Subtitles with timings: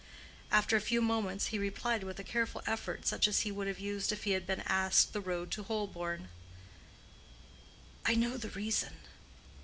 [0.49, 3.77] After a few moments, he replied with a careful effort such as he would have
[3.77, 6.29] used if he had been asked the road to Holborn:
[8.03, 8.93] "I know the reason.